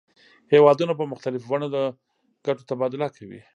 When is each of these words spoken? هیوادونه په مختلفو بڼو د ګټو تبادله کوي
هیوادونه 0.53 0.93
په 0.99 1.05
مختلفو 1.13 1.49
بڼو 1.51 1.67
د 1.75 1.77
ګټو 2.45 2.63
تبادله 2.69 3.07
کوي 3.17 3.41